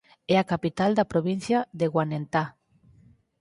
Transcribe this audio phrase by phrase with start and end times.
[0.33, 2.43] É a capital da provincia de Guanentá.